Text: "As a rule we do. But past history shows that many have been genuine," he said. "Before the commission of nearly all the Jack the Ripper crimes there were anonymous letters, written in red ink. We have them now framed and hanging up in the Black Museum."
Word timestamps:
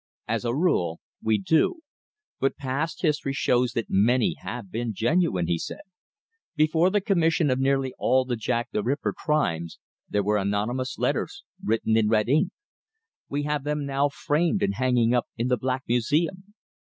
"As 0.27 0.45
a 0.45 0.55
rule 0.55 0.99
we 1.21 1.37
do. 1.37 1.81
But 2.39 2.57
past 2.57 3.03
history 3.03 3.33
shows 3.33 3.73
that 3.73 3.85
many 3.87 4.33
have 4.41 4.71
been 4.71 4.95
genuine," 4.95 5.45
he 5.45 5.59
said. 5.59 5.83
"Before 6.55 6.89
the 6.89 7.01
commission 7.01 7.51
of 7.51 7.59
nearly 7.59 7.93
all 7.99 8.25
the 8.25 8.35
Jack 8.35 8.69
the 8.71 8.81
Ripper 8.81 9.13
crimes 9.13 9.77
there 10.09 10.23
were 10.23 10.37
anonymous 10.37 10.97
letters, 10.97 11.43
written 11.63 11.95
in 11.95 12.09
red 12.09 12.29
ink. 12.29 12.49
We 13.29 13.43
have 13.43 13.63
them 13.63 13.85
now 13.85 14.09
framed 14.09 14.63
and 14.63 14.73
hanging 14.73 15.13
up 15.13 15.27
in 15.37 15.49
the 15.49 15.55
Black 15.57 15.83
Museum." 15.87 16.45